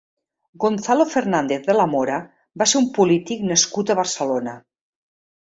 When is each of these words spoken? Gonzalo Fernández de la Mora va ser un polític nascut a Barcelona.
Gonzalo 0.63 1.03
Fernández 1.15 1.67
de 1.67 1.75
la 1.79 1.85
Mora 1.91 2.17
va 2.63 2.69
ser 2.73 2.81
un 2.81 2.89
polític 2.97 3.47
nascut 3.53 3.93
a 3.97 4.01
Barcelona. 4.01 4.57